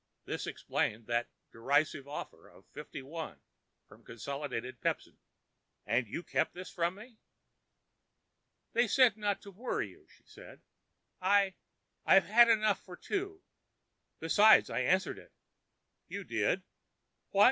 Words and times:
This 0.25 0.47
explained 0.47 1.05
that 1.05 1.29
derisive 1.51 2.07
offer 2.07 2.49
of 2.49 2.65
fifty 2.65 3.03
one 3.03 3.39
from 3.87 4.03
Consolidated 4.03 4.81
Pepsin. 4.81 5.19
"And 5.85 6.07
you 6.07 6.23
kept 6.23 6.55
this 6.55 6.71
from 6.71 6.95
me?" 6.95 7.19
"They 8.73 8.87
said 8.87 9.15
not 9.15 9.43
to 9.43 9.51
worry 9.51 9.91
you," 9.91 10.07
she 10.09 10.23
said. 10.23 10.63
"I—I've 11.21 12.25
had 12.25 12.49
enough 12.49 12.83
for 12.83 12.97
two. 12.97 13.43
Besides, 14.19 14.71
I 14.71 14.79
answered 14.79 15.19
it." 15.19 15.33
"You 16.07 16.23
did! 16.23 16.63
What——?" 17.29 17.39